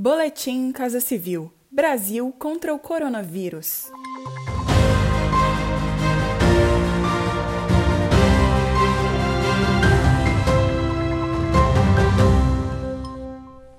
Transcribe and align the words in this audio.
Boletim 0.00 0.70
Casa 0.70 1.00
Civil: 1.00 1.52
Brasil 1.68 2.32
contra 2.38 2.72
o 2.72 2.78
coronavírus. 2.78 3.86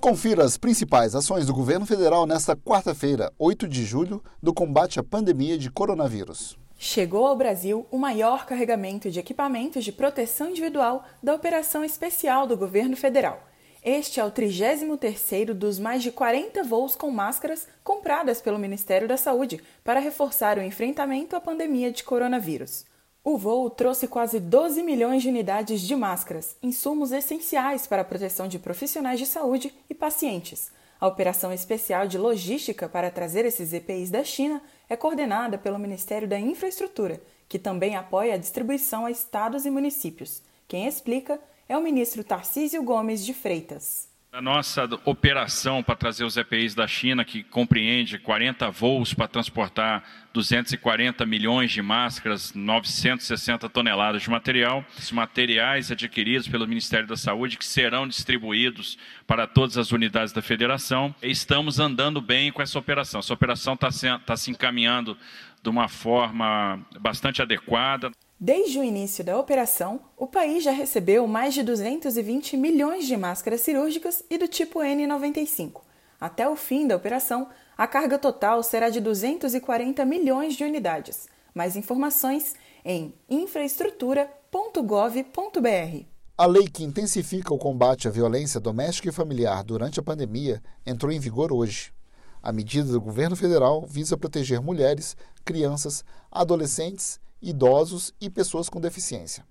Confira 0.00 0.44
as 0.44 0.58
principais 0.58 1.14
ações 1.14 1.46
do 1.46 1.54
governo 1.54 1.86
federal 1.86 2.26
nesta 2.26 2.56
quarta-feira, 2.56 3.32
8 3.38 3.68
de 3.68 3.84
julho, 3.84 4.20
do 4.42 4.52
combate 4.52 4.98
à 4.98 5.04
pandemia 5.04 5.56
de 5.56 5.70
coronavírus. 5.70 6.58
Chegou 6.76 7.28
ao 7.28 7.36
Brasil 7.36 7.86
o 7.92 7.96
maior 7.96 8.44
carregamento 8.44 9.08
de 9.08 9.20
equipamentos 9.20 9.84
de 9.84 9.92
proteção 9.92 10.50
individual 10.50 11.04
da 11.22 11.32
operação 11.32 11.84
especial 11.84 12.44
do 12.44 12.56
governo 12.56 12.96
federal 12.96 13.47
este 13.82 14.18
é 14.18 14.24
o 14.24 14.30
33º 14.30 15.54
dos 15.54 15.78
mais 15.78 16.02
de 16.02 16.10
40 16.10 16.62
voos 16.64 16.96
com 16.96 17.10
máscaras 17.10 17.68
compradas 17.84 18.40
pelo 18.40 18.58
Ministério 18.58 19.06
da 19.06 19.16
Saúde 19.16 19.62
para 19.84 20.00
reforçar 20.00 20.58
o 20.58 20.62
enfrentamento 20.62 21.36
à 21.36 21.40
pandemia 21.40 21.92
de 21.92 22.02
coronavírus. 22.02 22.84
O 23.22 23.36
voo 23.36 23.68
trouxe 23.68 24.08
quase 24.08 24.40
12 24.40 24.82
milhões 24.82 25.22
de 25.22 25.28
unidades 25.28 25.80
de 25.82 25.94
máscaras, 25.94 26.56
insumos 26.62 27.12
essenciais 27.12 27.86
para 27.86 28.02
a 28.02 28.04
proteção 28.04 28.48
de 28.48 28.58
profissionais 28.58 29.18
de 29.18 29.26
saúde 29.26 29.72
e 29.88 29.94
pacientes. 29.94 30.72
A 31.00 31.06
operação 31.06 31.52
especial 31.52 32.08
de 32.08 32.18
logística 32.18 32.88
para 32.88 33.10
trazer 33.10 33.44
esses 33.44 33.72
EPIs 33.72 34.10
da 34.10 34.24
China 34.24 34.60
é 34.88 34.96
coordenada 34.96 35.56
pelo 35.56 35.78
Ministério 35.78 36.26
da 36.26 36.40
Infraestrutura, 36.40 37.20
que 37.48 37.58
também 37.58 37.94
apoia 37.94 38.34
a 38.34 38.38
distribuição 38.38 39.06
a 39.06 39.10
estados 39.10 39.64
e 39.64 39.70
municípios. 39.70 40.42
Quem 40.66 40.86
explica 40.86 41.40
é 41.68 41.76
o 41.76 41.82
ministro 41.82 42.24
Tarcísio 42.24 42.82
Gomes 42.82 43.24
de 43.24 43.34
Freitas. 43.34 44.08
A 44.30 44.42
nossa 44.42 44.88
operação 45.06 45.82
para 45.82 45.96
trazer 45.96 46.22
os 46.22 46.36
EPIs 46.36 46.74
da 46.74 46.86
China, 46.86 47.24
que 47.24 47.42
compreende 47.42 48.18
40 48.18 48.70
voos 48.70 49.14
para 49.14 49.26
transportar 49.26 50.04
240 50.34 51.24
milhões 51.24 51.72
de 51.72 51.80
máscaras, 51.80 52.52
960 52.52 53.68
toneladas 53.70 54.22
de 54.22 54.30
material, 54.30 54.84
os 54.98 55.10
materiais 55.10 55.90
adquiridos 55.90 56.46
pelo 56.46 56.68
Ministério 56.68 57.06
da 57.06 57.16
Saúde 57.16 57.56
que 57.56 57.64
serão 57.64 58.06
distribuídos 58.06 58.98
para 59.26 59.46
todas 59.46 59.78
as 59.78 59.92
unidades 59.92 60.32
da 60.32 60.42
federação. 60.42 61.14
Estamos 61.22 61.80
andando 61.80 62.20
bem 62.20 62.52
com 62.52 62.60
essa 62.60 62.78
operação. 62.78 63.20
Essa 63.20 63.32
operação 63.34 63.74
está 63.74 63.90
se, 63.90 64.06
tá 64.20 64.36
se 64.36 64.50
encaminhando 64.50 65.16
de 65.62 65.70
uma 65.70 65.88
forma 65.88 66.86
bastante 67.00 67.40
adequada. 67.40 68.10
Desde 68.40 68.78
o 68.78 68.84
início 68.84 69.24
da 69.24 69.36
operação, 69.36 70.00
o 70.16 70.24
país 70.24 70.62
já 70.62 70.70
recebeu 70.70 71.26
mais 71.26 71.54
de 71.54 71.64
220 71.64 72.56
milhões 72.56 73.04
de 73.04 73.16
máscaras 73.16 73.62
cirúrgicas 73.62 74.22
e 74.30 74.38
do 74.38 74.46
tipo 74.46 74.78
N95. 74.78 75.80
Até 76.20 76.48
o 76.48 76.54
fim 76.54 76.86
da 76.86 76.94
operação, 76.94 77.48
a 77.76 77.84
carga 77.88 78.16
total 78.16 78.62
será 78.62 78.90
de 78.90 79.00
240 79.00 80.04
milhões 80.04 80.54
de 80.54 80.62
unidades. 80.62 81.26
Mais 81.52 81.74
informações 81.74 82.54
em 82.84 83.12
infraestrutura.gov.br. 83.28 86.04
A 86.36 86.46
lei 86.46 86.68
que 86.68 86.84
intensifica 86.84 87.52
o 87.52 87.58
combate 87.58 88.06
à 88.06 88.10
violência 88.12 88.60
doméstica 88.60 89.08
e 89.08 89.12
familiar 89.12 89.64
durante 89.64 89.98
a 89.98 90.02
pandemia 90.02 90.62
entrou 90.86 91.10
em 91.10 91.18
vigor 91.18 91.52
hoje. 91.52 91.92
A 92.40 92.52
medida 92.52 92.92
do 92.92 93.00
governo 93.00 93.34
federal 93.34 93.84
visa 93.84 94.16
proteger 94.16 94.60
mulheres, 94.60 95.16
crianças, 95.44 96.04
adolescentes 96.30 97.18
idosos 97.40 98.12
e 98.20 98.28
pessoas 98.28 98.68
com 98.68 98.80
deficiência. 98.80 99.44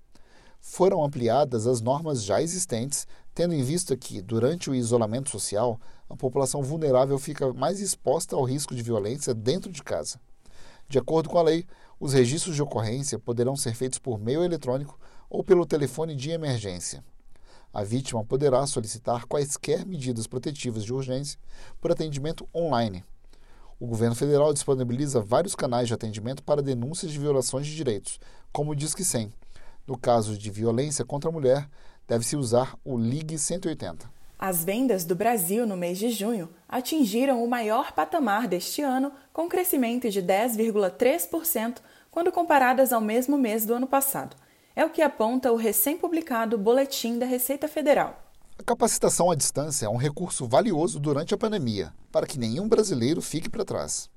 Foram 0.60 1.04
ampliadas 1.04 1.68
as 1.68 1.82
normas 1.82 2.24
já 2.24 2.42
existentes, 2.42 3.08
tendo 3.34 3.54
em 3.54 3.64
vista 3.64 3.96
que, 3.96 4.22
durante 4.22 4.70
o 4.70 4.76
isolamento 4.76 5.30
social, 5.30 5.80
a 6.10 6.16
população 6.16 6.62
vulnerável 6.62 7.18
fica 7.18 7.54
mais 7.54 7.80
exposta 7.80 8.36
ao 8.36 8.44
risco 8.44 8.76
de 8.76 8.82
violência 8.82 9.34
dentro 9.34 9.72
de 9.72 9.84
casa. 9.84 10.20
De 10.90 10.98
acordo 10.98 11.30
com 11.30 11.38
a 11.38 11.44
lei, 11.44 11.66
os 12.00 12.14
registros 12.14 12.56
de 12.56 12.62
ocorrência 12.62 13.20
poderão 13.20 13.56
ser 13.56 13.76
feitos 13.76 14.00
por 14.00 14.20
meio 14.20 14.44
eletrônico 14.44 15.00
ou 15.30 15.44
pelo 15.44 15.66
telefone 15.66 16.16
de 16.16 16.32
emergência. 16.32 17.04
A 17.74 17.84
vítima 17.84 18.24
poderá 18.24 18.66
solicitar 18.66 19.26
quaisquer 19.26 19.86
medidas 19.86 20.26
protetivas 20.26 20.84
de 20.84 20.94
urgência 20.94 21.40
por 21.80 21.92
atendimento 21.92 22.48
online 22.56 23.04
o 23.80 23.86
governo 23.86 24.16
federal 24.16 24.52
disponibiliza 24.54 25.22
vários 25.22 25.56
canais 25.56 25.88
de 25.88 25.94
atendimento 25.94 26.42
para 26.44 26.62
denúncias 26.62 27.12
de 27.12 27.20
violações 27.20 27.68
de 27.68 27.76
direitos, 27.76 28.20
como 28.52 28.72
o 28.72 28.76
Disque 28.76 29.04
100. 29.04 29.32
No 29.86 29.98
caso 29.98 30.38
de 30.38 30.50
violência 30.50 31.06
contra 31.06 31.30
a 31.30 31.34
mulher, 31.34 31.70
deve-se 32.08 32.36
usar 32.36 32.76
o 32.84 32.98
Ligue 32.98 33.38
180. 33.38 34.10
As 34.40 34.64
vendas 34.64 35.04
do 35.04 35.16
Brasil 35.16 35.66
no 35.66 35.78
mês 35.78 35.98
de 35.98 36.10
junho 36.10 36.50
atingiram 36.68 37.44
o 37.44 37.50
maior 37.50 37.92
patamar 37.92 38.48
deste 38.48 38.82
ano, 38.82 39.12
com 39.32 39.48
crescimento 39.48 40.10
de 40.10 40.22
10,3% 40.22 41.78
quando 42.12 42.32
comparadas 42.32 42.92
ao 42.92 43.02
mesmo 43.02 43.38
mês 43.38 43.66
do 43.66 43.74
ano 43.74 43.88
passado. 43.88 44.36
É 44.76 44.86
o 44.86 44.90
que 44.90 45.02
aponta 45.02 45.52
o 45.52 45.56
recém-publicado 45.56 46.58
Boletim 46.58 47.18
da 47.18 47.26
Receita 47.26 47.68
Federal. 47.68 48.27
A 48.60 48.64
capacitação 48.64 49.30
à 49.30 49.36
distância 49.36 49.86
é 49.86 49.90
um 49.90 49.98
recurso 49.98 50.48
valioso 50.48 51.00
durante 51.00 51.32
a 51.32 51.38
pandemia, 51.38 51.94
para 52.12 52.26
que 52.26 52.40
nenhum 52.40 52.68
brasileiro 52.68 53.22
fique 53.22 53.48
para 53.48 53.64
trás. 53.64 54.10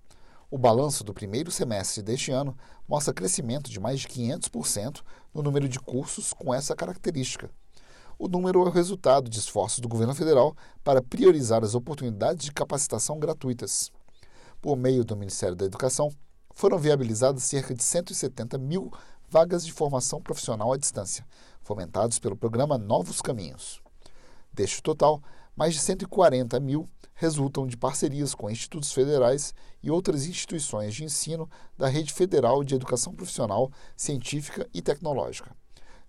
O 0.50 0.56
balanço 0.56 1.04
do 1.04 1.12
primeiro 1.12 1.50
semestre 1.50 2.02
deste 2.02 2.32
ano 2.32 2.56
mostra 2.88 3.12
crescimento 3.12 3.70
de 3.70 3.78
mais 3.78 4.00
de 4.00 4.08
500% 4.08 5.02
no 5.34 5.42
número 5.42 5.68
de 5.68 5.78
cursos 5.78 6.32
com 6.32 6.54
essa 6.54 6.74
característica. 6.74 7.50
O 8.18 8.28
número 8.28 8.62
é 8.62 8.68
o 8.68 8.70
resultado 8.70 9.28
de 9.28 9.38
esforços 9.38 9.78
do 9.78 9.88
governo 9.88 10.14
federal 10.14 10.56
para 10.82 11.02
priorizar 11.02 11.62
as 11.62 11.74
oportunidades 11.74 12.46
de 12.46 12.52
capacitação 12.52 13.18
gratuitas. 13.18 13.92
Por 14.62 14.74
meio 14.74 15.04
do 15.04 15.16
Ministério 15.16 15.54
da 15.54 15.66
Educação, 15.66 16.10
foram 16.54 16.78
viabilizadas 16.78 17.42
cerca 17.42 17.74
de 17.74 17.84
170 17.84 18.56
mil 18.56 18.90
vagas 19.28 19.66
de 19.66 19.72
formação 19.72 20.20
profissional 20.20 20.72
à 20.72 20.78
distância, 20.78 21.26
fomentados 21.62 22.18
pelo 22.18 22.36
programa 22.36 22.78
Novos 22.78 23.20
Caminhos. 23.20 23.79
Deste 24.60 24.82
total, 24.82 25.22
mais 25.56 25.72
de 25.72 25.81
140 25.81 26.60
mil 26.60 26.87
resultam 27.15 27.66
de 27.66 27.78
parcerias 27.78 28.34
com 28.34 28.50
institutos 28.50 28.93
federais 28.93 29.54
e 29.82 29.91
outras 29.91 30.26
instituições 30.26 30.94
de 30.94 31.03
ensino 31.03 31.48
da 31.78 31.88
Rede 31.88 32.12
Federal 32.12 32.62
de 32.62 32.75
Educação 32.75 33.15
Profissional, 33.15 33.72
Científica 33.97 34.69
e 34.75 34.82
Tecnológica. 34.82 35.56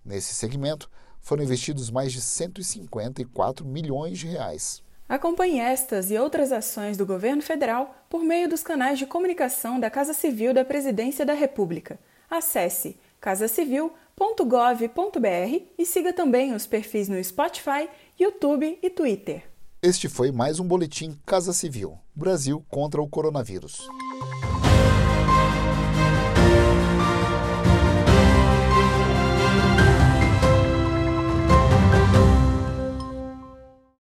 Nesse 0.04 0.34
segmento, 0.34 0.90
foram 1.18 1.42
investidos 1.42 1.90
mais 1.90 2.12
de 2.12 2.20
154 2.20 3.64
milhões 3.64 4.18
de 4.18 4.26
reais. 4.26 4.82
Acompanhe 5.08 5.58
estas 5.58 6.10
e 6.10 6.18
outras 6.18 6.52
ações 6.52 6.98
do 6.98 7.06
governo 7.06 7.40
federal 7.40 8.04
por 8.10 8.22
meio 8.22 8.50
dos 8.50 8.62
canais 8.62 8.98
de 8.98 9.06
comunicação 9.06 9.80
da 9.80 9.88
Casa 9.88 10.12
Civil 10.12 10.52
da 10.52 10.62
Presidência 10.62 11.24
da 11.24 11.32
República. 11.32 11.98
Acesse 12.28 12.98
casacivil.gov.br 13.18 15.62
e 15.78 15.86
siga 15.86 16.12
também 16.12 16.54
os 16.54 16.66
perfis 16.66 17.08
no 17.08 17.22
Spotify 17.22 17.88
YouTube 18.22 18.78
e 18.80 18.88
Twitter. 18.88 19.42
Este 19.82 20.08
foi 20.08 20.30
mais 20.30 20.60
um 20.60 20.64
boletim 20.64 21.18
Casa 21.26 21.52
Civil: 21.52 21.98
Brasil 22.14 22.64
contra 22.68 23.02
o 23.02 23.08
coronavírus. 23.08 23.80